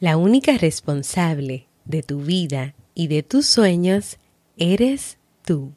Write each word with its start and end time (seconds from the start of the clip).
La 0.00 0.16
única 0.16 0.56
responsable 0.56 1.66
de 1.84 2.02
tu 2.02 2.20
vida 2.20 2.74
y 2.94 3.08
de 3.08 3.22
tus 3.22 3.44
sueños 3.44 4.16
eres 4.56 5.18
tú. 5.44 5.74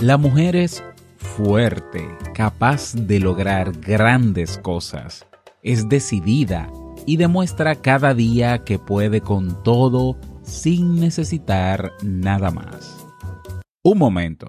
La 0.00 0.16
mujer 0.16 0.56
es 0.56 0.82
fuerte, 1.16 2.04
capaz 2.34 2.94
de 2.94 3.20
lograr 3.20 3.78
grandes 3.78 4.58
cosas. 4.58 5.24
Es 5.62 5.88
decidida 5.88 6.68
y 7.06 7.16
demuestra 7.16 7.76
cada 7.76 8.12
día 8.12 8.64
que 8.64 8.80
puede 8.80 9.20
con 9.20 9.62
todo 9.62 10.16
sin 10.42 10.98
necesitar 10.98 11.92
nada 12.02 12.50
más. 12.50 13.06
Un 13.84 13.98
momento. 13.98 14.48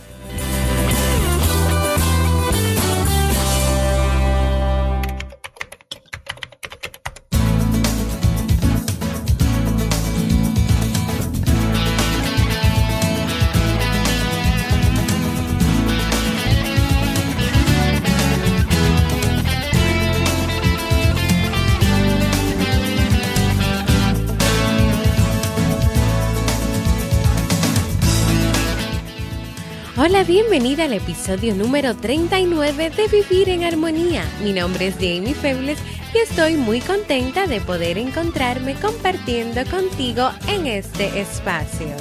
Bienvenida 30.31 30.85
al 30.85 30.93
episodio 30.93 31.53
número 31.53 31.93
39 31.93 32.89
de 32.91 33.07
Vivir 33.09 33.49
en 33.49 33.65
Armonía. 33.65 34.23
Mi 34.41 34.53
nombre 34.53 34.87
es 34.87 34.93
Jamie 34.93 35.33
Febles 35.33 35.77
y 36.13 36.19
estoy 36.19 36.55
muy 36.55 36.79
contenta 36.79 37.47
de 37.47 37.59
poder 37.59 37.97
encontrarme 37.97 38.75
compartiendo 38.75 39.65
contigo 39.69 40.29
en 40.47 40.67
este 40.67 41.19
espacio. 41.19 41.97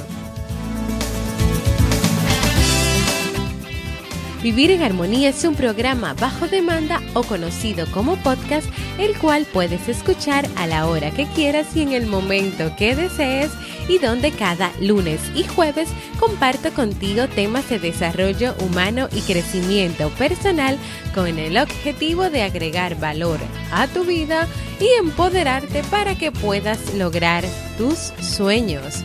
Vivir 4.45 4.71
en 4.71 4.83
Armonía 4.83 5.31
es 5.31 5.43
un 5.43 5.57
programa 5.57 6.15
bajo 6.15 6.47
demanda 6.47 7.03
o 7.15 7.25
conocido 7.25 7.91
como 7.91 8.15
podcast, 8.19 8.69
el 8.99 9.19
cual 9.19 9.45
puedes 9.53 9.89
escuchar 9.89 10.49
a 10.55 10.69
la 10.69 10.87
hora 10.87 11.11
que 11.11 11.27
quieras 11.27 11.77
y 11.77 11.83
en 11.83 11.93
el 11.95 12.07
momento 12.07 12.77
que 12.79 12.95
desees 12.95 13.51
y 13.91 13.99
donde 13.99 14.31
cada 14.31 14.73
lunes 14.81 15.21
y 15.35 15.43
jueves 15.43 15.89
comparto 16.21 16.73
contigo 16.73 17.27
temas 17.27 17.69
de 17.69 17.81
desarrollo 17.81 18.55
humano 18.61 19.09
y 19.13 19.21
crecimiento 19.23 20.11
personal 20.11 20.79
con 21.13 21.41
el 21.41 21.59
objetivo 21.59 22.31
de 22.31 22.43
agregar 22.43 23.01
valor 23.01 23.41
a 23.73 23.89
tu 23.89 24.05
vida 24.05 24.47
y 24.79 24.87
empoderarte 25.01 25.83
para 25.91 26.17
que 26.17 26.31
puedas 26.31 26.95
lograr 26.95 27.45
tus 27.77 28.13
sueños. 28.23 29.03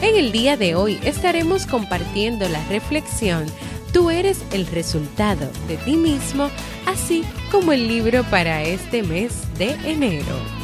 En 0.00 0.14
el 0.14 0.30
día 0.30 0.56
de 0.56 0.76
hoy 0.76 1.00
estaremos 1.02 1.66
compartiendo 1.66 2.48
la 2.48 2.64
reflexión 2.68 3.46
Tú 3.92 4.08
eres 4.08 4.44
el 4.52 4.66
resultado 4.68 5.50
de 5.66 5.76
ti 5.78 5.96
mismo, 5.96 6.48
así 6.86 7.24
como 7.50 7.72
el 7.72 7.88
libro 7.88 8.22
para 8.30 8.62
este 8.62 9.02
mes 9.02 9.32
de 9.58 9.70
enero. 9.84 10.59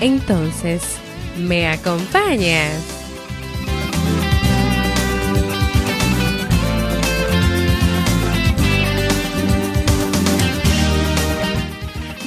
Entonces, 0.00 0.82
¿me 1.38 1.68
acompañas? 1.68 2.82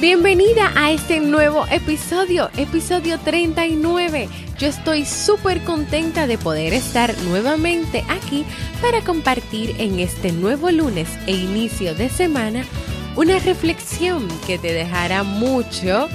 Bienvenida 0.00 0.72
a 0.74 0.90
este 0.90 1.20
nuevo 1.20 1.64
episodio, 1.70 2.50
episodio 2.56 3.20
39. 3.20 4.28
Yo 4.58 4.66
estoy 4.66 5.04
súper 5.04 5.62
contenta 5.62 6.26
de 6.26 6.38
poder 6.38 6.72
estar 6.72 7.16
nuevamente 7.18 8.04
aquí 8.08 8.44
para 8.82 9.02
compartir 9.02 9.76
en 9.78 10.00
este 10.00 10.32
nuevo 10.32 10.72
lunes 10.72 11.08
e 11.28 11.32
inicio 11.32 11.94
de 11.94 12.08
semana 12.08 12.64
una 13.14 13.38
reflexión 13.38 14.26
que 14.46 14.58
te 14.58 14.72
dejará 14.72 15.22
mucho 15.22 16.08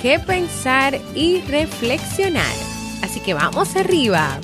qué 0.00 0.20
pensar 0.20 1.00
y 1.14 1.40
reflexionar. 1.42 2.54
Así 3.02 3.20
que 3.20 3.34
vamos 3.34 3.74
arriba. 3.74 4.38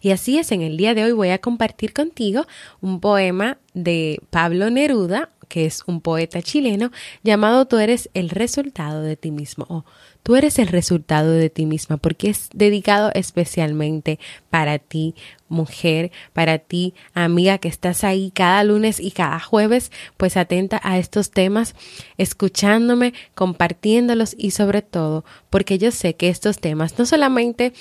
Y 0.00 0.10
así 0.10 0.38
es, 0.38 0.50
en 0.50 0.62
el 0.62 0.76
día 0.76 0.94
de 0.94 1.04
hoy 1.04 1.12
voy 1.12 1.28
a 1.28 1.38
compartir 1.38 1.92
contigo 1.92 2.46
un 2.80 3.00
poema 3.00 3.58
de 3.74 4.20
Pablo 4.30 4.70
Neruda, 4.70 5.30
que 5.48 5.66
es 5.66 5.82
un 5.86 6.00
poeta 6.00 6.42
chileno, 6.42 6.90
llamado 7.22 7.66
Tú 7.66 7.76
eres 7.78 8.08
el 8.14 8.30
resultado 8.30 9.02
de 9.02 9.16
ti 9.16 9.30
mismo 9.30 9.84
Tú 10.22 10.36
eres 10.36 10.58
el 10.58 10.68
resultado 10.68 11.32
de 11.32 11.50
ti 11.50 11.66
misma 11.66 11.96
porque 11.96 12.30
es 12.30 12.48
dedicado 12.54 13.10
especialmente 13.14 14.20
para 14.50 14.78
ti, 14.78 15.14
mujer, 15.48 16.12
para 16.32 16.58
ti, 16.58 16.94
amiga 17.12 17.58
que 17.58 17.68
estás 17.68 18.04
ahí 18.04 18.30
cada 18.32 18.62
lunes 18.62 19.00
y 19.00 19.10
cada 19.10 19.40
jueves, 19.40 19.90
pues 20.16 20.36
atenta 20.36 20.80
a 20.84 20.98
estos 20.98 21.30
temas, 21.30 21.74
escuchándome, 22.18 23.14
compartiéndolos 23.34 24.34
y 24.38 24.52
sobre 24.52 24.82
todo 24.82 25.24
porque 25.50 25.76
yo 25.76 25.90
sé 25.90 26.14
que 26.14 26.28
estos 26.28 26.58
temas 26.60 26.98
no 26.98 27.04
solamente 27.04 27.72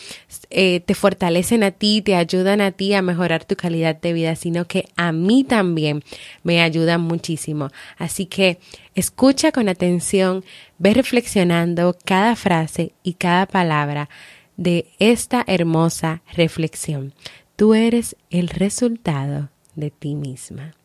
eh, 0.49 0.81
te 0.81 0.93
fortalecen 0.93 1.63
a 1.63 1.71
ti, 1.71 2.01
te 2.01 2.15
ayudan 2.15 2.59
a 2.59 2.71
ti 2.71 2.93
a 2.93 3.01
mejorar 3.01 3.45
tu 3.45 3.55
calidad 3.55 3.95
de 3.95 4.13
vida, 4.13 4.35
sino 4.35 4.65
que 4.65 4.89
a 4.97 5.11
mí 5.11 5.43
también 5.45 6.03
me 6.43 6.61
ayudan 6.61 7.01
muchísimo. 7.01 7.69
Así 7.97 8.25
que 8.25 8.59
escucha 8.95 9.51
con 9.51 9.69
atención, 9.69 10.43
ve 10.77 10.93
reflexionando 10.93 11.97
cada 12.05 12.35
frase 12.35 12.93
y 13.03 13.13
cada 13.13 13.45
palabra 13.45 14.09
de 14.57 14.91
esta 14.99 15.43
hermosa 15.47 16.21
reflexión. 16.33 17.13
Tú 17.55 17.73
eres 17.73 18.15
el 18.29 18.49
resultado 18.49 19.49
de 19.75 19.91
ti 19.91 20.15
misma. 20.15 20.75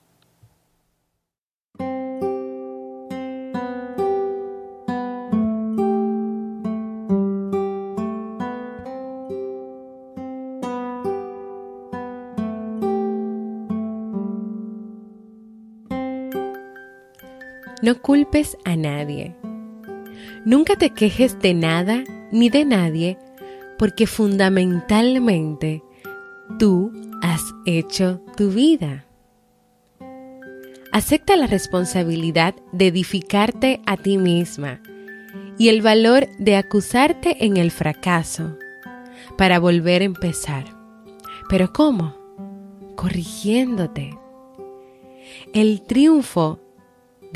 No 17.87 18.03
culpes 18.03 18.59
a 18.65 18.75
nadie. 18.75 19.37
Nunca 20.45 20.75
te 20.75 20.91
quejes 20.91 21.39
de 21.39 21.55
nada 21.55 22.03
ni 22.33 22.51
de 22.51 22.65
nadie, 22.65 23.17
porque 23.79 24.09
fundamentalmente 24.09 25.85
tú 26.59 26.91
has 27.23 27.43
hecho 27.65 28.21
tu 28.37 28.51
vida. 28.51 29.07
Acepta 30.91 31.37
la 31.37 31.47
responsabilidad 31.47 32.57
de 32.73 32.89
edificarte 32.89 33.81
a 33.87 33.97
ti 33.97 34.19
misma 34.19 34.81
y 35.57 35.69
el 35.69 35.81
valor 35.81 36.27
de 36.39 36.57
acusarte 36.57 37.47
en 37.47 37.57
el 37.57 37.71
fracaso 37.71 38.59
para 39.39 39.61
volver 39.61 40.03
a 40.03 40.07
empezar. 40.07 40.65
¿Pero 41.49 41.73
cómo? 41.73 42.17
Corrigiéndote. 42.97 44.19
El 45.53 45.83
triunfo 45.83 46.66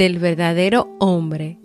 del 0.00 0.18
verdadero 0.18 0.88
hombre 0.98 1.58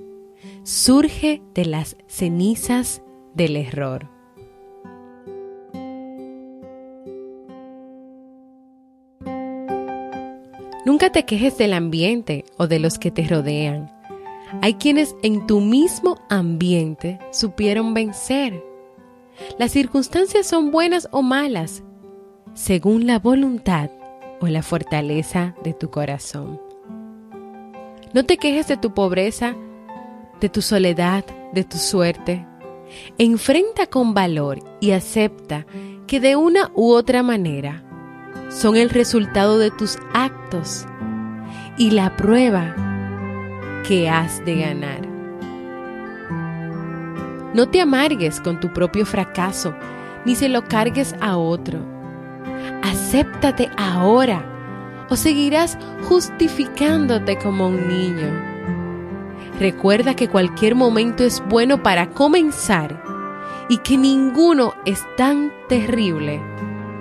surge 0.63 1.41
de 1.53 1.63
las 1.63 1.95
cenizas 2.07 3.01
del 3.33 3.55
error. 3.55 4.09
Nunca 10.85 11.13
te 11.13 11.23
quejes 11.23 11.57
del 11.57 11.71
ambiente 11.71 12.43
o 12.57 12.67
de 12.67 12.79
los 12.79 12.99
que 12.99 13.09
te 13.09 13.25
rodean. 13.25 13.89
Hay 14.61 14.73
quienes 14.73 15.15
en 15.23 15.47
tu 15.47 15.61
mismo 15.61 16.17
ambiente 16.29 17.19
supieron 17.31 17.93
vencer. 17.93 18.61
Las 19.57 19.71
circunstancias 19.71 20.45
son 20.45 20.71
buenas 20.71 21.07
o 21.13 21.21
malas, 21.21 21.83
según 22.53 23.07
la 23.07 23.17
voluntad 23.17 23.89
o 24.41 24.47
la 24.47 24.61
fortaleza 24.61 25.55
de 25.63 25.73
tu 25.73 25.89
corazón. 25.89 26.64
No 28.15 28.25
te 28.25 28.37
quejes 28.37 28.69
de 28.69 28.77
tu 28.77 28.93
pobreza, 28.93 29.57
de 30.39 30.47
tu 30.47 30.61
soledad, 30.61 31.25
de 31.51 31.65
tu 31.65 31.77
suerte. 31.77 32.47
Enfrenta 33.17 33.87
con 33.87 34.13
valor 34.13 34.59
y 34.79 34.91
acepta 34.91 35.65
que 36.07 36.21
de 36.21 36.37
una 36.37 36.71
u 36.75 36.93
otra 36.93 37.23
manera 37.23 37.83
son 38.47 38.77
el 38.77 38.89
resultado 38.89 39.57
de 39.57 39.69
tus 39.69 39.97
actos 40.13 40.85
y 41.77 41.91
la 41.91 42.15
prueba 42.15 42.73
que 43.85 44.07
has 44.07 44.45
de 44.45 44.61
ganar. 44.61 45.05
No 47.53 47.67
te 47.67 47.81
amargues 47.81 48.39
con 48.39 48.61
tu 48.61 48.71
propio 48.71 49.05
fracaso, 49.05 49.75
ni 50.23 50.35
se 50.35 50.47
lo 50.47 50.63
cargues 50.63 51.13
a 51.19 51.35
otro. 51.35 51.79
Acéptate 52.81 53.69
ahora 53.75 54.54
o 55.09 55.15
seguirás 55.15 55.77
justificándote 56.07 57.37
como 57.37 57.67
un 57.67 57.87
niño. 57.87 58.55
Recuerda 59.59 60.15
que 60.15 60.27
cualquier 60.27 60.75
momento 60.75 61.23
es 61.23 61.41
bueno 61.47 61.81
para 61.81 62.09
comenzar 62.09 63.01
y 63.69 63.77
que 63.77 63.97
ninguno 63.97 64.73
es 64.85 65.03
tan 65.15 65.51
terrible 65.69 66.41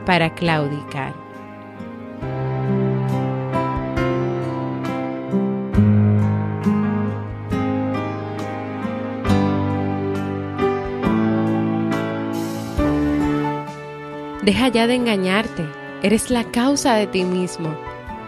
para 0.06 0.34
claudicar. 0.34 1.24
Deja 14.44 14.68
ya 14.68 14.86
de 14.86 14.94
engañarte. 14.94 15.66
Eres 16.02 16.30
la 16.30 16.44
causa 16.44 16.96
de 16.96 17.06
ti 17.06 17.24
mismo, 17.24 17.74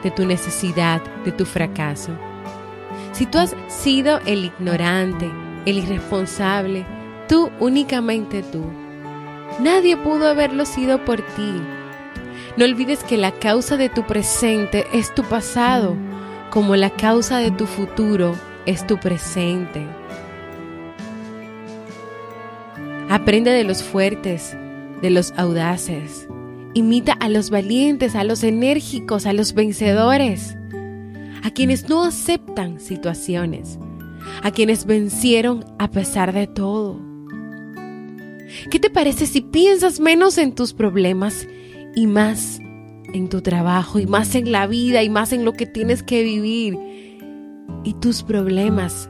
de 0.03 0.11
tu 0.11 0.27
necesidad, 0.27 1.03
de 1.25 1.33
tu 1.33 1.45
fracaso. 1.45 2.13
Si 3.13 3.27
tú 3.27 3.39
has 3.39 3.57
sido 3.69 4.21
el 4.27 4.45
ignorante, 4.45 5.31
el 5.65 5.79
irresponsable, 5.79 6.85
tú 7.29 7.51
únicamente 7.61 8.43
tú. 8.43 8.65
Nadie 9.61 9.97
pudo 9.97 10.29
haberlo 10.29 10.65
sido 10.67 11.05
por 11.05 11.23
ti. 11.23 11.53
No 12.57 12.65
olvides 12.65 13.05
que 13.05 13.17
la 13.17 13.33
causa 13.33 13.77
de 13.77 13.89
tu 13.89 14.07
presente 14.07 14.87
es 14.93 15.15
tu 15.15 15.23
pasado, 15.25 15.97
como 16.51 16.77
la 16.77 16.91
causa 16.91 17.39
de 17.39 17.51
tu 17.51 17.67
futuro 17.67 18.35
es 18.67 18.87
tu 18.87 18.99
presente. 18.99 19.87
Aprende 23.09 23.51
de 23.51 23.65
los 23.65 23.83
fuertes, 23.83 24.57
de 25.01 25.11
los 25.11 25.33
audaces. 25.37 26.29
Imita 26.77 27.15
a 27.15 27.31
los 27.31 27.49
valientes, 27.49 28.15
a 28.15 28.23
los 28.23 28.45
enérgicos, 28.45 29.25
a 29.25 29.33
los 29.33 29.55
vencedores, 29.55 30.59
a 31.43 31.51
quienes 31.51 31.89
no 31.89 32.05
aceptan 32.05 32.81
situaciones, 32.81 33.79
a 34.43 34.51
quienes 34.51 34.85
vencieron 34.85 35.65
a 35.79 35.91
pesar 35.91 36.35
de 36.35 36.47
todo. 36.47 37.01
¿Qué 38.71 38.79
te 38.79 38.91
parece 38.91 39.25
si 39.25 39.41
piensas 39.41 40.01
menos 40.01 40.37
en 40.37 40.55
tus 40.55 40.75
problemas 40.75 41.49
y 41.95 42.07
más 42.07 42.61
en 43.15 43.31
tu 43.31 43.41
trabajo 43.41 43.99
y 43.99 44.05
más 44.05 44.35
en 44.35 44.53
la 44.53 44.67
vida 44.67 45.03
y 45.03 45.09
más 45.09 45.33
en 45.33 45.47
lo 45.47 45.55
que 45.55 45.65
tienes 45.65 46.03
que 46.03 46.23
vivir? 46.23 46.77
Y 47.85 47.95
tus 48.03 48.23
problemas 48.23 49.09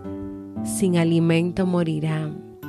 sin 0.63 0.99
alimento 0.99 1.67
morirán. 1.67 2.61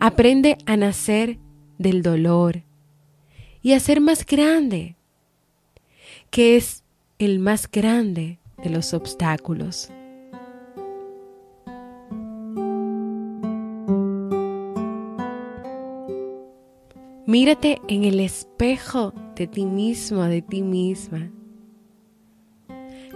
Aprende 0.00 0.58
a 0.66 0.76
nacer 0.76 1.38
del 1.78 2.02
dolor 2.02 2.62
y 3.64 3.72
a 3.72 3.80
ser 3.80 4.02
más 4.02 4.26
grande, 4.26 4.94
que 6.30 6.56
es 6.56 6.84
el 7.18 7.38
más 7.38 7.68
grande 7.68 8.38
de 8.62 8.68
los 8.68 8.92
obstáculos. 8.92 9.88
Mírate 17.26 17.80
en 17.88 18.04
el 18.04 18.20
espejo 18.20 19.14
de 19.34 19.46
ti 19.46 19.64
mismo, 19.64 20.24
de 20.24 20.42
ti 20.42 20.60
misma. 20.60 21.30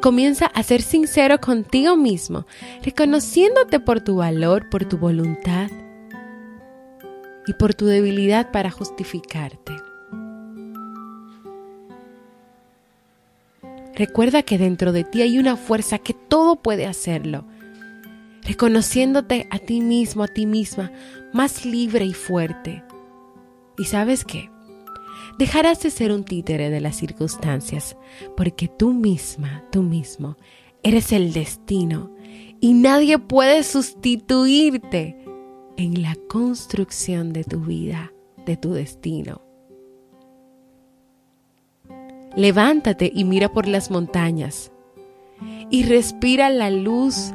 Comienza 0.00 0.46
a 0.46 0.62
ser 0.62 0.80
sincero 0.80 1.42
contigo 1.42 1.94
mismo, 1.94 2.46
reconociéndote 2.82 3.80
por 3.80 4.00
tu 4.00 4.16
valor, 4.16 4.70
por 4.70 4.86
tu 4.86 4.96
voluntad 4.96 5.70
y 7.46 7.52
por 7.52 7.74
tu 7.74 7.84
debilidad 7.84 8.50
para 8.50 8.70
justificarte. 8.70 9.87
Recuerda 13.98 14.44
que 14.44 14.58
dentro 14.58 14.92
de 14.92 15.02
ti 15.02 15.22
hay 15.22 15.40
una 15.40 15.56
fuerza 15.56 15.98
que 15.98 16.14
todo 16.14 16.54
puede 16.54 16.86
hacerlo, 16.86 17.44
reconociéndote 18.42 19.48
a 19.50 19.58
ti 19.58 19.80
mismo, 19.80 20.22
a 20.22 20.28
ti 20.28 20.46
misma, 20.46 20.92
más 21.32 21.66
libre 21.66 22.04
y 22.04 22.14
fuerte. 22.14 22.84
¿Y 23.76 23.86
sabes 23.86 24.24
qué? 24.24 24.50
Dejarás 25.36 25.82
de 25.82 25.90
ser 25.90 26.12
un 26.12 26.22
títere 26.22 26.70
de 26.70 26.80
las 26.80 26.94
circunstancias, 26.94 27.96
porque 28.36 28.68
tú 28.68 28.94
misma, 28.94 29.64
tú 29.72 29.82
mismo, 29.82 30.36
eres 30.84 31.10
el 31.10 31.32
destino 31.32 32.14
y 32.60 32.74
nadie 32.74 33.18
puede 33.18 33.64
sustituirte 33.64 35.24
en 35.76 36.02
la 36.02 36.16
construcción 36.28 37.32
de 37.32 37.42
tu 37.42 37.58
vida, 37.62 38.12
de 38.46 38.56
tu 38.56 38.74
destino. 38.74 39.47
Levántate 42.38 43.10
y 43.12 43.24
mira 43.24 43.48
por 43.48 43.66
las 43.66 43.90
montañas 43.90 44.70
y 45.70 45.82
respira 45.82 46.50
la 46.50 46.70
luz 46.70 47.32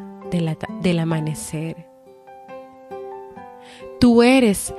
del 0.82 0.98
amanecer. 0.98 1.90
Tú 4.00 4.24
eres 4.24 4.74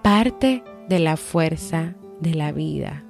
parte 0.00 0.62
de 0.88 1.00
la 1.00 1.16
fuerza 1.16 1.96
de 2.20 2.34
la 2.34 2.52
vida. 2.52 3.02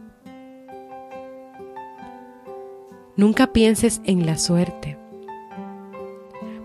Nunca 3.14 3.52
pienses 3.52 4.00
en 4.06 4.24
la 4.24 4.38
suerte, 4.38 4.96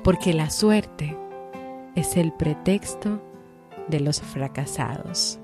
porque 0.02 0.34
la 0.34 0.50
suerte 0.50 1.18
es 1.96 2.16
el 2.16 2.32
pretexto 2.32 3.22
de 3.90 4.00
los 4.00 4.22
fracasados. 4.22 5.42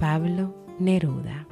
Pablo 0.00 0.52
Neruda. 0.80 1.46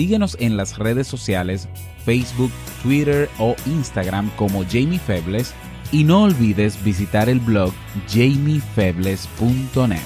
Síguenos 0.00 0.34
en 0.40 0.56
las 0.56 0.78
redes 0.78 1.06
sociales, 1.06 1.68
Facebook, 2.06 2.50
Twitter 2.82 3.28
o 3.38 3.54
Instagram 3.66 4.30
como 4.34 4.64
Jamie 4.64 4.98
Febles 4.98 5.52
y 5.92 6.04
no 6.04 6.22
olvides 6.22 6.82
visitar 6.82 7.28
el 7.28 7.38
blog 7.38 7.74
jamiefebles.net. 8.08 9.98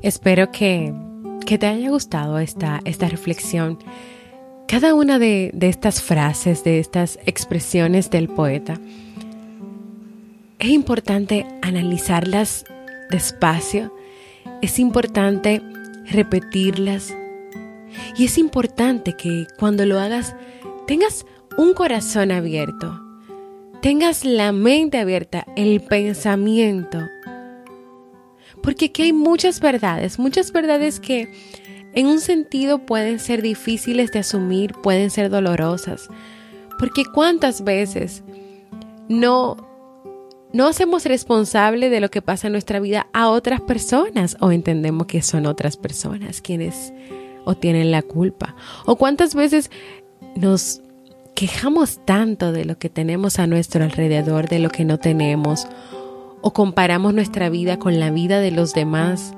Espero 0.00 0.52
que, 0.52 0.94
te 1.44 1.66
haya 1.66 1.90
gustado 1.90 2.38
esta, 2.38 2.80
esta 2.84 3.08
reflexión. 3.08 3.76
Cada 4.68 4.94
una 4.94 5.18
de, 5.18 5.50
de 5.52 5.68
estas 5.68 6.00
frases, 6.00 6.62
de 6.62 6.78
estas 6.78 7.18
expresiones 7.26 8.08
del 8.08 8.28
poeta, 8.28 8.78
es 10.60 10.68
importante 10.68 11.46
analizarlas 11.62 12.64
despacio, 13.10 13.92
es 14.60 14.78
importante 14.78 15.62
repetirlas 16.10 17.14
y 18.16 18.26
es 18.26 18.38
importante 18.38 19.14
que 19.14 19.46
cuando 19.58 19.86
lo 19.86 19.98
hagas 19.98 20.36
tengas 20.86 21.24
un 21.56 21.72
corazón 21.72 22.30
abierto, 22.30 23.00
tengas 23.80 24.24
la 24.24 24.52
mente 24.52 24.98
abierta, 24.98 25.46
el 25.56 25.80
pensamiento. 25.80 27.00
Porque 28.62 28.86
aquí 28.86 29.02
hay 29.02 29.12
muchas 29.14 29.60
verdades, 29.60 30.18
muchas 30.18 30.52
verdades 30.52 31.00
que 31.00 31.32
en 31.94 32.06
un 32.06 32.20
sentido 32.20 32.84
pueden 32.84 33.18
ser 33.18 33.40
difíciles 33.40 34.12
de 34.12 34.18
asumir, 34.18 34.74
pueden 34.82 35.10
ser 35.10 35.30
dolorosas. 35.30 36.08
Porque 36.78 37.04
cuántas 37.04 37.64
veces 37.64 38.22
no, 39.08 39.69
no 40.52 40.66
hacemos 40.66 41.04
responsable 41.04 41.90
de 41.90 42.00
lo 42.00 42.10
que 42.10 42.22
pasa 42.22 42.48
en 42.48 42.52
nuestra 42.52 42.80
vida 42.80 43.06
a 43.12 43.28
otras 43.28 43.60
personas 43.60 44.36
o 44.40 44.50
entendemos 44.50 45.06
que 45.06 45.22
son 45.22 45.46
otras 45.46 45.76
personas 45.76 46.40
quienes 46.40 46.92
o 47.44 47.54
tienen 47.56 47.90
la 47.90 48.02
culpa. 48.02 48.56
O 48.84 48.96
cuántas 48.96 49.34
veces 49.34 49.70
nos 50.34 50.82
quejamos 51.34 52.04
tanto 52.04 52.52
de 52.52 52.64
lo 52.64 52.78
que 52.78 52.90
tenemos 52.90 53.38
a 53.38 53.46
nuestro 53.46 53.84
alrededor, 53.84 54.48
de 54.48 54.58
lo 54.58 54.70
que 54.70 54.84
no 54.84 54.98
tenemos, 54.98 55.66
o 56.42 56.52
comparamos 56.52 57.14
nuestra 57.14 57.48
vida 57.48 57.78
con 57.78 58.00
la 58.00 58.10
vida 58.10 58.40
de 58.40 58.50
los 58.50 58.74
demás, 58.74 59.34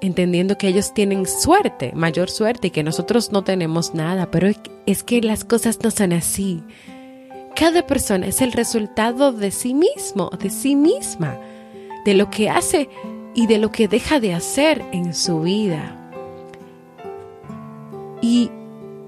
entendiendo 0.00 0.58
que 0.58 0.68
ellos 0.68 0.92
tienen 0.92 1.26
suerte, 1.26 1.92
mayor 1.94 2.28
suerte, 2.28 2.68
y 2.68 2.70
que 2.70 2.82
nosotros 2.82 3.32
no 3.32 3.42
tenemos 3.44 3.94
nada, 3.94 4.30
pero 4.30 4.48
es 4.86 5.02
que 5.02 5.22
las 5.22 5.44
cosas 5.44 5.78
no 5.82 5.90
son 5.90 6.12
así. 6.12 6.62
Cada 7.56 7.86
persona 7.86 8.26
es 8.26 8.40
el 8.40 8.52
resultado 8.52 9.32
de 9.32 9.50
sí 9.50 9.74
mismo, 9.74 10.30
de 10.30 10.50
sí 10.50 10.74
misma, 10.74 11.38
de 12.04 12.14
lo 12.14 12.28
que 12.28 12.50
hace 12.50 12.88
y 13.34 13.46
de 13.46 13.58
lo 13.58 13.70
que 13.70 13.86
deja 13.86 14.18
de 14.18 14.34
hacer 14.34 14.84
en 14.92 15.14
su 15.14 15.40
vida. 15.42 16.10
Y 18.20 18.50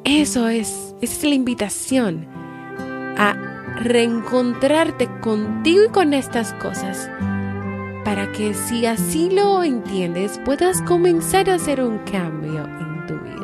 eso 0.04 0.48
es, 0.48 0.94
es 1.00 1.24
la 1.24 1.34
invitación 1.34 2.26
a 3.18 3.34
reencontrarte 3.80 5.08
contigo 5.20 5.84
y 5.86 5.88
con 5.88 6.14
estas 6.14 6.52
cosas 6.54 7.10
para 8.04 8.30
que 8.30 8.54
si 8.54 8.86
así 8.86 9.30
lo 9.30 9.64
entiendes 9.64 10.40
puedas 10.44 10.80
comenzar 10.82 11.50
a 11.50 11.54
hacer 11.54 11.80
un 11.82 11.98
cambio 11.98 12.64
en 12.64 13.06
tu 13.08 13.14
vida. 13.14 13.35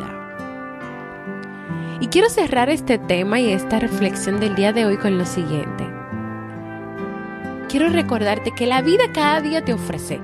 Y 2.03 2.09
quiero 2.09 2.29
cerrar 2.29 2.69
este 2.69 2.99
tema 2.99 3.41
y 3.41 3.51
esta 3.51 3.79
reflexión 3.79 4.41
del 4.41 4.55
día 4.55 4.75
de 4.75 4.85
hoy 4.85 4.99
con 4.99 5.17
lo 5.17 5.25
siguiente. 5.25 5.89
Quiero 7.71 7.89
recordarte 7.89 8.51
que 8.51 8.67
la 8.67 8.83
vida 8.83 9.05
cada 9.15 9.41
día 9.41 9.65
te 9.65 9.73
ofrece 9.73 10.21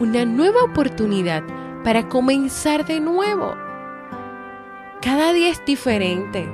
una 0.00 0.24
nueva 0.24 0.64
oportunidad 0.64 1.44
para 1.84 2.08
comenzar 2.08 2.84
de 2.84 2.98
nuevo 2.98 3.54
cada 5.00 5.32
día 5.32 5.48
es 5.48 5.64
diferente, 5.64 6.46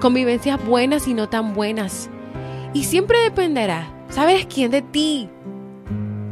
convivencias 0.00 0.64
buenas 0.64 1.06
y 1.06 1.14
no 1.14 1.28
tan 1.28 1.54
buenas. 1.54 2.10
Y 2.72 2.84
siempre 2.84 3.20
dependerá, 3.20 3.86
¿sabes 4.08 4.46
quién? 4.46 4.72
De 4.72 4.82
ti, 4.82 5.28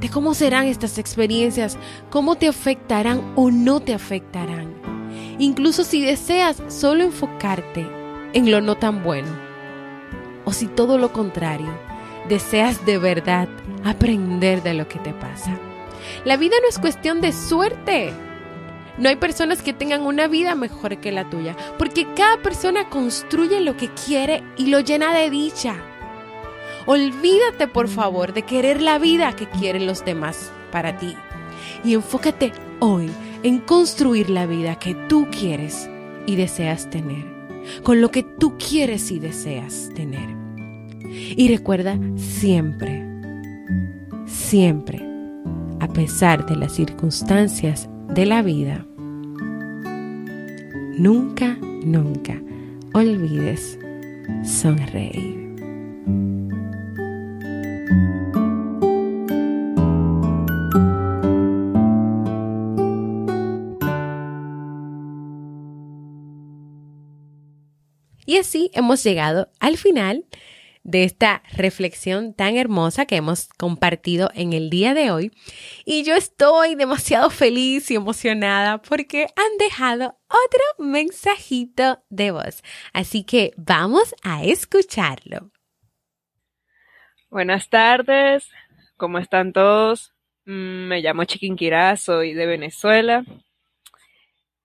de 0.01 0.09
cómo 0.09 0.35
serán 0.35 0.67
estas 0.67 0.99
experiencias, 0.99 1.79
cómo 2.11 2.35
te 2.35 2.49
afectarán 2.49 3.33
o 3.37 3.53
no 3.53 3.79
te 3.79 3.95
afectarán. 3.95 4.72
Incluso 5.39 5.85
si 5.85 6.03
deseas 6.03 6.63
solo 6.69 7.05
enfocarte 7.05 7.89
en 8.33 8.51
lo 8.51 8.61
no 8.61 8.77
tan 8.77 9.03
bueno. 9.03 9.29
O 10.45 10.53
si 10.53 10.67
todo 10.67 10.99
lo 10.99 11.13
contrario, 11.13 11.73
deseas 12.29 12.85
de 12.85 12.99
verdad 12.99 13.49
aprender 13.85 14.63
de 14.63 14.75
lo 14.75 14.89
que 14.89 14.99
te 14.99 15.13
pasa. 15.13 15.57
La 16.25 16.37
vida 16.37 16.57
no 16.63 16.69
es 16.69 16.79
cuestión 16.79 17.21
de 17.21 17.33
suerte. 17.33 18.13
No 18.99 19.09
hay 19.09 19.17
personas 19.17 19.63
que 19.63 19.73
tengan 19.73 20.03
una 20.03 20.27
vida 20.27 20.55
mejor 20.55 20.99
que 20.99 21.13
la 21.13 21.31
tuya, 21.31 21.57
porque 21.79 22.07
cada 22.15 22.39
persona 22.39 22.89
construye 22.89 23.61
lo 23.61 23.77
que 23.77 23.89
quiere 23.89 24.43
y 24.57 24.67
lo 24.67 24.81
llena 24.81 25.15
de 25.15 25.31
dicha. 25.31 25.77
Olvídate, 26.85 27.69
por 27.69 27.89
favor, 27.89 28.33
de 28.35 28.43
querer 28.43 28.83
la 28.83 28.99
vida 28.99 29.35
que 29.35 29.49
quieren 29.49 29.87
los 29.87 30.05
demás 30.05 30.51
para 30.71 30.99
ti 30.99 31.17
y 31.85 31.95
enfócate 31.95 32.53
hoy 32.81 33.11
en 33.43 33.59
construir 33.59 34.31
la 34.31 34.47
vida 34.47 34.79
que 34.79 34.95
tú 35.09 35.27
quieres 35.31 35.89
y 36.27 36.37
deseas 36.37 36.89
tener, 36.91 37.25
con 37.83 38.01
lo 38.01 38.11
que 38.11 38.23
tú 38.23 38.57
quieres 38.57 39.11
y 39.11 39.19
deseas 39.19 39.91
tener. 39.95 40.37
Y 41.37 41.49
recuerda 41.49 41.99
siempre, 42.17 43.05
siempre, 44.27 45.03
a 45.81 45.89
pesar 45.89 46.47
de 46.47 46.57
las 46.57 46.73
circunstancias 46.73 47.89
de 48.15 48.27
la 48.27 48.43
vida, 48.43 48.87
nunca, 50.97 51.59
nunca 51.85 52.41
olvides 52.95 53.79
sonreír. 54.45 55.42
Y 68.33 68.39
así 68.39 68.71
hemos 68.73 69.05
llegado 69.05 69.51
al 69.61 69.77
final 69.77 70.25
de 70.85 71.05
esta 71.05 71.43
reflexión 71.55 72.33
tan 72.33 72.57
hermosa 72.57 73.05
que 73.05 73.17
hemos 73.17 73.49
compartido 73.59 74.31
en 74.35 74.55
el 74.55 74.71
día 74.71 74.95
de 74.95 75.11
hoy. 75.11 75.33
Y 75.85 76.03
yo 76.03 76.15
estoy 76.15 76.75
demasiado 76.75 77.29
feliz 77.29 77.91
y 77.91 77.97
emocionada 77.97 78.81
porque 78.81 79.27
han 79.37 79.59
dejado 79.59 80.19
otro 80.29 80.63
mensajito 80.79 82.03
de 82.09 82.31
voz. 82.31 82.63
Así 82.95 83.23
que 83.25 83.53
vamos 83.59 84.15
a 84.23 84.43
escucharlo. 84.45 85.51
Buenas 87.29 87.69
tardes, 87.69 88.51
¿cómo 88.97 89.19
están 89.19 89.53
todos? 89.53 90.15
Mm, 90.47 90.89
me 90.89 91.03
llamo 91.03 91.25
Chiquinquirá, 91.25 91.99
soy 91.99 92.33
de 92.33 92.47
Venezuela. 92.47 93.27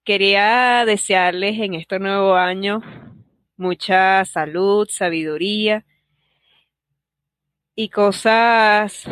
Quería 0.06 0.86
desearles 0.86 1.60
en 1.60 1.74
este 1.74 2.00
nuevo 2.00 2.34
año 2.36 2.82
mucha 3.58 4.24
salud, 4.26 4.88
sabiduría 4.90 5.86
y 7.76 7.90
cosas 7.90 9.04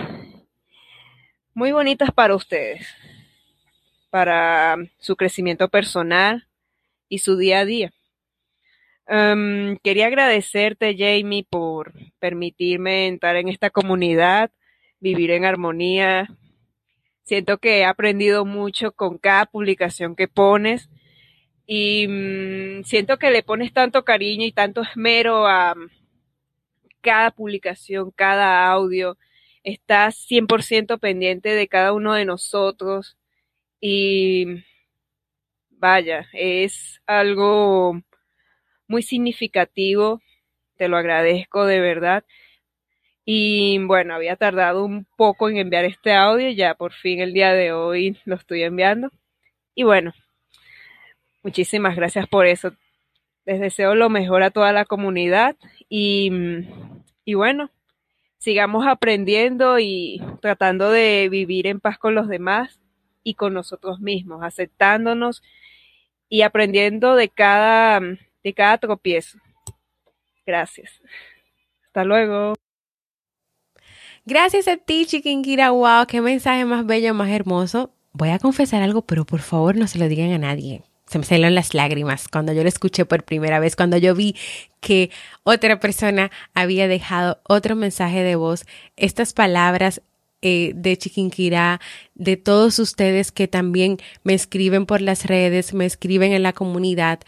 muy 1.54 1.72
bonitas 1.72 2.12
para 2.12 2.36
ustedes, 2.36 2.88
para 4.10 4.78
su 5.00 5.16
crecimiento 5.16 5.70
personal 5.70 6.48
y 7.10 7.20
su 7.20 7.38
día 7.38 7.60
a 7.60 7.66
día. 7.66 7.94
Em, 9.08 9.78
quería 9.84 10.08
agradecerte, 10.08 10.96
Jamie, 10.98 11.46
por 11.48 11.94
permitirme 12.20 13.08
entrar 13.08 13.36
en 13.36 13.50
esta 13.50 13.70
comunidad, 13.70 14.52
vivir 15.00 15.32
en 15.32 15.46
armonía. 15.46 16.28
Siento 17.24 17.60
que 17.60 17.80
he 17.80 17.86
aprendido 17.86 18.46
mucho 18.46 18.92
con 18.92 19.18
cada 19.18 19.46
publicación 19.46 20.16
que 20.16 20.28
pones 20.28 20.90
y 21.68 22.08
mm, 22.08 22.84
siento 22.84 23.18
que 23.18 23.32
le 23.32 23.44
pones 23.44 23.74
tanto 23.74 24.04
cariño 24.06 24.46
y 24.46 24.52
tanto 24.52 24.82
esmero 24.82 25.48
a, 25.48 25.76
cada 27.06 27.32
publicación, 27.32 28.12
cada 28.12 28.66
audio, 28.72 29.18
estás 29.64 30.16
100% 30.28 31.00
pendiente 31.00 31.50
de 31.50 31.68
cada 31.68 31.94
uno 31.94 32.14
de 32.14 32.26
nosotros 32.26 33.16
y 33.80 34.64
vaya, 35.70 36.28
es 36.34 37.02
algo 37.06 38.02
muy 38.88 39.04
significativo, 39.04 40.22
te 40.78 40.88
lo 40.88 40.98
agradezco 40.98 41.66
de 41.66 41.80
verdad. 41.80 42.26
Y 43.26 43.80
bueno, 43.86 44.16
había 44.16 44.36
tardado 44.36 44.84
un 44.86 45.06
poco 45.18 45.50
en 45.50 45.58
enviar 45.58 45.86
este 45.86 46.14
audio, 46.14 46.50
ya 46.50 46.76
por 46.76 46.94
fin 46.94 47.20
el 47.22 47.34
día 47.34 47.54
de 47.54 47.72
hoy 47.72 48.18
lo 48.26 48.36
estoy 48.36 48.64
enviando. 48.64 49.12
Y 49.76 49.84
bueno, 49.84 50.14
muchísimas 51.46 51.96
gracias 51.96 52.28
por 52.28 52.48
eso. 52.48 52.72
Les 53.46 53.60
deseo 53.60 53.94
lo 53.94 54.10
mejor 54.10 54.42
a 54.42 54.50
toda 54.50 54.74
la 54.74 54.84
comunidad 54.86 55.56
y, 55.88 56.32
y 57.24 57.36
bueno, 57.36 57.70
sigamos 58.40 58.88
aprendiendo 58.88 59.78
y 59.78 60.20
tratando 60.42 60.90
de 60.90 61.30
vivir 61.30 61.68
en 61.68 61.80
paz 61.80 62.00
con 62.00 62.16
los 62.16 62.28
demás 62.28 62.82
y 63.24 63.36
con 63.36 63.54
nosotros 63.54 64.00
mismos, 64.00 64.42
aceptándonos 64.44 65.44
y 66.28 66.42
aprendiendo 66.42 67.16
de 67.16 67.30
cada, 67.30 68.00
de 68.44 68.54
cada 68.56 68.80
tropiezo. 68.80 69.38
Gracias. 70.48 71.00
Hasta 71.86 72.04
luego. 72.04 72.56
Gracias 74.26 74.68
a 74.68 74.78
ti, 74.78 75.06
Chiquinquira. 75.06 75.70
Wow, 75.70 76.08
qué 76.08 76.22
mensaje 76.22 76.66
más 76.66 76.88
bello, 76.88 77.14
más 77.14 77.30
hermoso. 77.30 77.94
Voy 78.14 78.30
a 78.30 78.40
confesar 78.40 78.82
algo, 78.82 79.04
pero 79.04 79.26
por 79.26 79.42
favor 79.42 79.76
no 79.76 79.86
se 79.86 80.00
lo 80.00 80.08
digan 80.08 80.32
a 80.32 80.40
nadie 80.40 80.82
se 81.08 81.20
me 81.20 81.26
salieron 81.26 81.56
las 81.56 81.74
lágrimas 81.74 82.28
cuando 82.28 82.54
yo 82.54 82.64
lo 82.64 82.70
escuché 82.70 83.06
por 83.06 83.24
primera 83.24 83.60
vez, 83.60 83.76
cuando 83.76 83.98
yo 83.98 84.16
vi 84.16 84.36
que 84.80 85.12
otra 85.44 85.80
persona 85.80 86.32
había 86.54 86.88
dejado 86.88 87.40
otro 87.44 87.76
mensaje 87.76 88.24
de 88.24 88.36
voz, 88.36 88.66
estas 88.96 89.34
palabras 89.34 90.02
eh, 90.42 90.74
de 90.76 90.98
Chiquinquirá, 90.98 91.80
de 92.14 92.38
todos 92.38 92.78
ustedes 92.80 93.32
que 93.32 93.48
también 93.48 93.98
me 94.24 94.34
escriben 94.34 94.86
por 94.86 95.02
las 95.02 95.26
redes, 95.26 95.74
me 95.74 95.86
escriben 95.86 96.34
en 96.34 96.44
la 96.44 96.54
comunidad, 96.54 97.20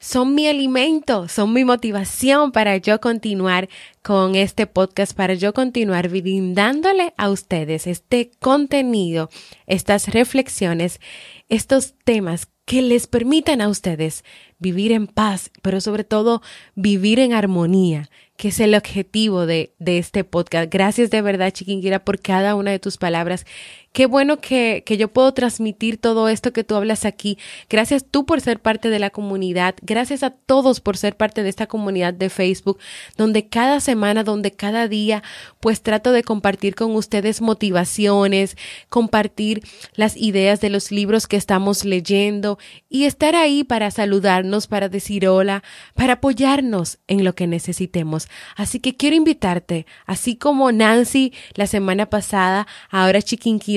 son 0.00 0.34
mi 0.34 0.46
alimento, 0.46 1.28
son 1.28 1.52
mi 1.52 1.64
motivación 1.64 2.52
para 2.52 2.76
yo 2.76 3.00
continuar 3.00 3.68
con 4.02 4.36
este 4.36 4.66
podcast, 4.66 5.12
para 5.12 5.34
yo 5.34 5.52
continuar 5.52 6.08
brindándole 6.08 7.14
a 7.16 7.30
ustedes 7.30 7.86
este 7.86 8.30
contenido, 8.38 9.28
estas 9.66 10.08
reflexiones, 10.08 11.00
estos 11.48 11.94
temas 12.04 12.48
que 12.64 12.82
les 12.82 13.06
permitan 13.06 13.60
a 13.60 13.68
ustedes 13.68 14.24
vivir 14.58 14.92
en 14.92 15.06
paz, 15.06 15.50
pero 15.62 15.80
sobre 15.80 16.04
todo 16.04 16.42
vivir 16.74 17.18
en 17.18 17.32
armonía, 17.32 18.10
que 18.36 18.48
es 18.48 18.60
el 18.60 18.74
objetivo 18.74 19.46
de, 19.46 19.72
de 19.78 19.98
este 19.98 20.22
podcast. 20.22 20.70
Gracias 20.70 21.10
de 21.10 21.22
verdad, 21.22 21.50
Chiquinquira, 21.50 22.04
por 22.04 22.20
cada 22.20 22.54
una 22.54 22.70
de 22.70 22.78
tus 22.78 22.98
palabras. 22.98 23.46
Qué 23.92 24.06
bueno 24.06 24.40
que, 24.40 24.82
que 24.86 24.96
yo 24.96 25.08
puedo 25.08 25.32
transmitir 25.32 25.98
todo 25.98 26.28
esto 26.28 26.52
que 26.52 26.62
tú 26.62 26.74
hablas 26.74 27.04
aquí. 27.04 27.38
Gracias 27.68 28.04
tú 28.08 28.26
por 28.26 28.40
ser 28.40 28.60
parte 28.60 28.90
de 28.90 28.98
la 28.98 29.10
comunidad. 29.10 29.74
Gracias 29.82 30.22
a 30.22 30.30
todos 30.30 30.80
por 30.80 30.96
ser 30.96 31.16
parte 31.16 31.42
de 31.42 31.48
esta 31.48 31.66
comunidad 31.66 32.14
de 32.14 32.28
Facebook, 32.30 32.78
donde 33.16 33.48
cada 33.48 33.80
semana, 33.80 34.24
donde 34.24 34.52
cada 34.52 34.88
día, 34.88 35.22
pues 35.60 35.82
trato 35.82 36.12
de 36.12 36.22
compartir 36.22 36.74
con 36.74 36.94
ustedes 36.94 37.40
motivaciones, 37.40 38.56
compartir 38.88 39.62
las 39.94 40.16
ideas 40.16 40.60
de 40.60 40.70
los 40.70 40.92
libros 40.92 41.26
que 41.26 41.36
estamos 41.36 41.84
leyendo 41.84 42.58
y 42.88 43.04
estar 43.04 43.34
ahí 43.34 43.64
para 43.64 43.90
saludarnos, 43.90 44.66
para 44.66 44.88
decir 44.88 45.28
hola, 45.28 45.62
para 45.94 46.14
apoyarnos 46.14 46.98
en 47.08 47.24
lo 47.24 47.34
que 47.34 47.46
necesitemos. 47.46 48.28
Así 48.56 48.80
que 48.80 48.96
quiero 48.96 49.16
invitarte, 49.16 49.86
así 50.06 50.36
como 50.36 50.70
Nancy 50.72 51.32
la 51.54 51.66
semana 51.66 52.10
pasada, 52.10 52.66
ahora 52.90 53.22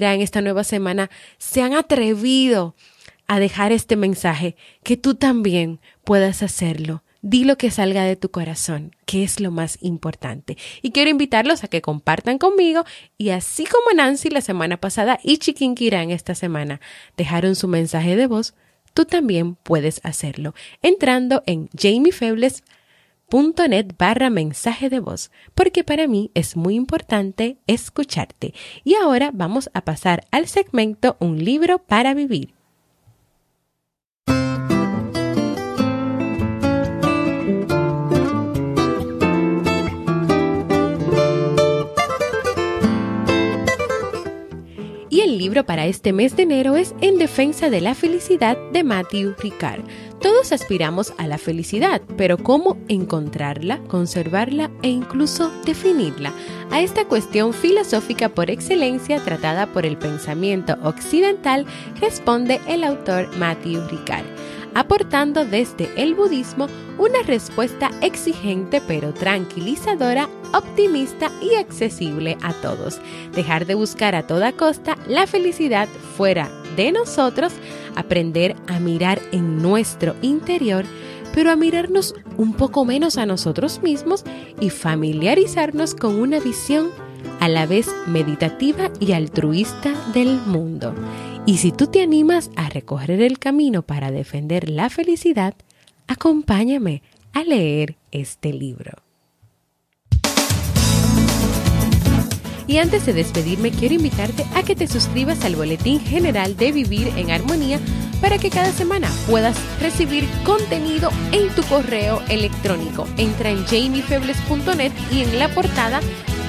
En 0.01 0.21
esta 0.21 0.41
nueva 0.41 0.63
semana, 0.63 1.09
se 1.37 1.61
han 1.61 1.73
atrevido 1.73 2.75
a 3.27 3.39
dejar 3.39 3.71
este 3.71 3.95
mensaje, 3.95 4.55
que 4.83 4.97
tú 4.97 5.15
también 5.15 5.79
puedas 6.03 6.43
hacerlo. 6.43 7.03
Di 7.21 7.43
lo 7.43 7.55
que 7.55 7.69
salga 7.69 8.03
de 8.03 8.15
tu 8.15 8.31
corazón, 8.31 8.95
que 9.05 9.23
es 9.23 9.39
lo 9.39 9.51
más 9.51 9.77
importante. 9.81 10.57
Y 10.81 10.91
quiero 10.91 11.11
invitarlos 11.11 11.63
a 11.63 11.67
que 11.67 11.81
compartan 11.83 12.39
conmigo 12.39 12.83
y 13.17 13.29
así 13.29 13.65
como 13.65 13.95
Nancy 13.95 14.29
la 14.29 14.41
semana 14.41 14.77
pasada 14.77 15.19
y 15.23 15.37
Chiquinquira 15.37 16.01
en 16.01 16.09
esta 16.09 16.33
semana 16.33 16.81
dejaron 17.15 17.55
su 17.55 17.67
mensaje 17.67 18.15
de 18.15 18.25
voz, 18.25 18.55
tú 18.95 19.05
también 19.05 19.53
puedes 19.53 20.01
hacerlo 20.03 20.55
entrando 20.81 21.43
en 21.45 21.69
jamiefebles.com 21.79 22.80
net 23.69 23.95
barra 23.97 24.29
mensaje 24.29 24.89
de 24.89 24.99
voz, 24.99 25.31
porque 25.55 25.83
para 25.83 26.07
mí 26.07 26.31
es 26.33 26.55
muy 26.55 26.75
importante 26.75 27.57
escucharte. 27.67 28.53
Y 28.83 28.95
ahora 28.95 29.31
vamos 29.33 29.69
a 29.73 29.81
pasar 29.81 30.25
al 30.31 30.47
segmento 30.47 31.15
Un 31.19 31.43
libro 31.43 31.79
para 31.79 32.13
vivir. 32.13 32.53
Y 45.09 45.19
el 45.19 45.37
libro 45.37 45.65
para 45.65 45.85
este 45.87 46.13
mes 46.13 46.37
de 46.37 46.43
enero 46.43 46.75
es 46.77 46.95
En 47.01 47.17
defensa 47.17 47.69
de 47.69 47.81
la 47.81 47.95
felicidad 47.95 48.57
de 48.71 48.83
Matthew 48.83 49.35
Ricard. 49.39 49.83
Todos 50.21 50.51
aspiramos 50.51 51.13
a 51.17 51.25
la 51.25 51.39
felicidad, 51.39 52.01
pero 52.15 52.37
¿cómo 52.37 52.77
encontrarla, 52.87 53.79
conservarla 53.87 54.69
e 54.83 54.89
incluso 54.89 55.51
definirla? 55.65 56.31
A 56.69 56.79
esta 56.81 57.05
cuestión 57.05 57.53
filosófica 57.53 58.29
por 58.29 58.51
excelencia 58.51 59.19
tratada 59.23 59.65
por 59.67 59.85
el 59.85 59.97
pensamiento 59.97 60.77
occidental 60.83 61.65
responde 61.99 62.61
el 62.67 62.83
autor 62.83 63.35
Matthew 63.37 63.87
Ricard 63.89 64.25
aportando 64.73 65.45
desde 65.45 65.89
el 66.01 66.15
budismo 66.15 66.67
una 66.97 67.21
respuesta 67.23 67.89
exigente 68.01 68.81
pero 68.87 69.13
tranquilizadora, 69.13 70.29
optimista 70.53 71.31
y 71.41 71.55
accesible 71.55 72.37
a 72.41 72.53
todos. 72.53 72.99
Dejar 73.33 73.65
de 73.65 73.75
buscar 73.75 74.15
a 74.15 74.27
toda 74.27 74.53
costa 74.53 74.97
la 75.07 75.27
felicidad 75.27 75.87
fuera 76.15 76.49
de 76.75 76.91
nosotros, 76.91 77.53
aprender 77.95 78.55
a 78.67 78.79
mirar 78.79 79.21
en 79.31 79.61
nuestro 79.61 80.15
interior, 80.21 80.85
pero 81.33 81.51
a 81.51 81.55
mirarnos 81.55 82.15
un 82.37 82.53
poco 82.53 82.85
menos 82.85 83.17
a 83.17 83.25
nosotros 83.25 83.81
mismos 83.81 84.23
y 84.59 84.69
familiarizarnos 84.69 85.95
con 85.95 86.15
una 86.15 86.39
visión 86.39 86.89
a 87.39 87.47
la 87.47 87.65
vez 87.65 87.89
meditativa 88.07 88.91
y 88.99 89.13
altruista 89.13 89.93
del 90.13 90.39
mundo. 90.45 90.93
Y 91.45 91.57
si 91.57 91.71
tú 91.71 91.87
te 91.87 92.01
animas 92.01 92.51
a 92.55 92.69
recorrer 92.69 93.21
el 93.21 93.39
camino 93.39 93.81
para 93.81 94.11
defender 94.11 94.69
la 94.69 94.89
felicidad, 94.89 95.55
acompáñame 96.07 97.01
a 97.33 97.43
leer 97.43 97.97
este 98.11 98.53
libro. 98.53 99.10
Y 102.67 102.77
antes 102.77 103.05
de 103.05 103.13
despedirme, 103.13 103.71
quiero 103.71 103.95
invitarte 103.95 104.45
a 104.55 104.63
que 104.63 104.75
te 104.75 104.87
suscribas 104.87 105.43
al 105.43 105.55
Boletín 105.55 105.99
General 105.99 106.55
de 106.55 106.71
Vivir 106.71 107.11
en 107.17 107.31
Armonía 107.31 107.79
para 108.21 108.37
que 108.37 108.49
cada 108.49 108.71
semana 108.71 109.09
puedas 109.27 109.57
recibir 109.79 110.27
contenido 110.45 111.09
en 111.31 111.49
tu 111.55 111.63
correo 111.63 112.21
electrónico. 112.29 113.07
Entra 113.17 113.49
en 113.49 113.65
jamiefebles.net 113.65 114.91
y 115.11 115.21
en 115.21 115.39
la 115.39 115.49
portada 115.49 115.99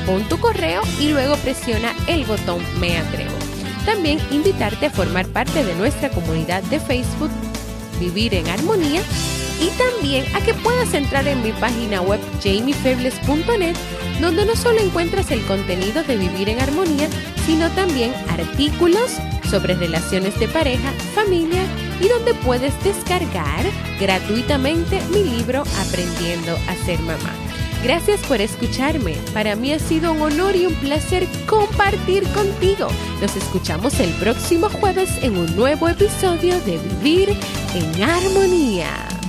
pon 0.07 0.29
tu 0.29 0.39
correo 0.39 0.83
y 1.01 1.09
luego 1.09 1.37
presiona 1.37 1.95
el 2.07 2.25
botón 2.25 2.63
Me 2.79 2.99
atrevo. 2.99 3.33
También 3.87 4.19
invitarte 4.31 4.87
a 4.87 4.91
formar 4.91 5.27
parte 5.29 5.65
de 5.65 5.75
nuestra 5.75 6.11
comunidad 6.11 6.63
de 6.65 6.79
Facebook 6.79 7.31
Vivir 7.99 8.35
en 8.35 8.49
Armonía 8.49 9.01
y 9.63 9.69
también 9.79 10.25
a 10.35 10.41
que 10.41 10.55
puedas 10.55 10.93
entrar 10.93 11.27
en 11.29 11.43
mi 11.43 11.53
página 11.53 12.03
web 12.03 12.21
jamiefebles.net 12.43 13.77
donde 14.21 14.45
no 14.45 14.55
solo 14.57 14.81
encuentras 14.81 15.31
el 15.31 15.45
contenido 15.47 16.03
de 16.05 16.17
Vivir 16.17 16.49
en 16.49 16.61
Armonía, 16.61 17.09
sino 17.45 17.69
también 17.71 18.13
artículos 18.29 19.19
sobre 19.51 19.75
relaciones 19.75 20.39
de 20.39 20.49
pareja, 20.49 20.93
familia 21.15 21.63
y 22.01 22.09
donde 22.09 22.35
puedes 22.35 22.73
descargar 22.85 23.65
gratuitamente 24.01 25.01
mi 25.13 25.25
libro 25.25 25.65
Aprendiendo 25.87 26.57
a 26.69 26.75
ser 26.85 27.01
mamá. 27.01 27.33
Gracias 27.83 28.21
por 28.21 28.41
escucharme. 28.41 29.17
Para 29.35 29.57
mí 29.57 29.73
ha 29.73 29.79
sido 29.81 30.13
un 30.13 30.23
honor 30.23 30.55
y 30.55 30.67
un 30.67 30.75
placer 30.75 31.27
compartir 31.47 32.23
contigo. 32.29 32.87
Nos 33.21 33.35
escuchamos 33.35 33.99
el 33.99 34.11
próximo 34.15 34.69
jueves 34.69 35.11
en 35.23 35.37
un 35.37 35.57
nuevo 35.57 35.89
episodio 35.89 36.61
de 36.61 36.79
Vivir 36.79 37.37
en 37.75 38.03
Armonía. 38.05 39.22